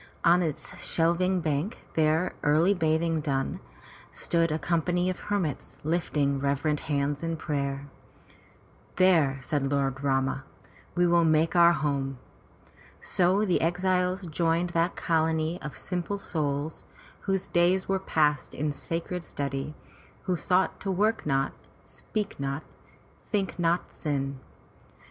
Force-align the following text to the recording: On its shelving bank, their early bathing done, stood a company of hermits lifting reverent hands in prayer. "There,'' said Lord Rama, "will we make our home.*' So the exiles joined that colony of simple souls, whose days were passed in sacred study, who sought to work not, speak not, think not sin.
On 0.23 0.41
its 0.41 0.75
shelving 0.79 1.41
bank, 1.41 1.77
their 1.93 2.33
early 2.41 2.73
bathing 2.73 3.19
done, 3.21 3.59
stood 4.11 4.51
a 4.51 4.57
company 4.57 5.11
of 5.11 5.19
hermits 5.19 5.77
lifting 5.83 6.39
reverent 6.39 6.79
hands 6.79 7.21
in 7.21 7.37
prayer. 7.37 7.87
"There,'' 8.95 9.37
said 9.43 9.71
Lord 9.71 10.03
Rama, 10.03 10.43
"will 10.95 11.19
we 11.23 11.29
make 11.29 11.55
our 11.55 11.73
home.*' 11.73 12.17
So 12.99 13.45
the 13.45 13.61
exiles 13.61 14.25
joined 14.25 14.71
that 14.71 14.95
colony 14.95 15.61
of 15.61 15.77
simple 15.77 16.17
souls, 16.17 16.83
whose 17.19 17.45
days 17.45 17.87
were 17.87 17.99
passed 17.99 18.55
in 18.55 18.71
sacred 18.71 19.23
study, 19.23 19.75
who 20.23 20.35
sought 20.35 20.79
to 20.79 20.89
work 20.89 21.27
not, 21.27 21.53
speak 21.85 22.39
not, 22.39 22.63
think 23.29 23.59
not 23.59 23.93
sin. 23.93 24.39